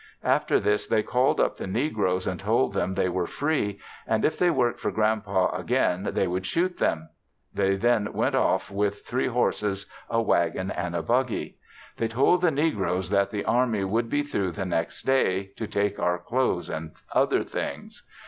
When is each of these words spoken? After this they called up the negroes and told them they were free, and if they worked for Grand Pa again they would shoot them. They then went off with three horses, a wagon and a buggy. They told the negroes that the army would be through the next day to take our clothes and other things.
After 0.25 0.59
this 0.59 0.87
they 0.87 1.03
called 1.03 1.39
up 1.39 1.57
the 1.57 1.67
negroes 1.67 2.25
and 2.25 2.39
told 2.39 2.73
them 2.73 2.95
they 2.95 3.07
were 3.07 3.27
free, 3.27 3.79
and 4.07 4.25
if 4.25 4.35
they 4.35 4.49
worked 4.49 4.79
for 4.79 4.89
Grand 4.89 5.23
Pa 5.25 5.49
again 5.49 6.09
they 6.13 6.25
would 6.25 6.43
shoot 6.43 6.79
them. 6.79 7.09
They 7.53 7.75
then 7.75 8.11
went 8.11 8.33
off 8.33 8.71
with 8.71 9.05
three 9.05 9.27
horses, 9.27 9.85
a 10.09 10.19
wagon 10.19 10.71
and 10.71 10.95
a 10.95 11.03
buggy. 11.03 11.59
They 11.97 12.07
told 12.07 12.41
the 12.41 12.49
negroes 12.49 13.11
that 13.11 13.29
the 13.29 13.45
army 13.45 13.83
would 13.83 14.09
be 14.09 14.23
through 14.23 14.53
the 14.53 14.65
next 14.65 15.03
day 15.03 15.51
to 15.55 15.67
take 15.67 15.99
our 15.99 16.17
clothes 16.17 16.67
and 16.67 16.93
other 17.13 17.43
things. 17.43 18.01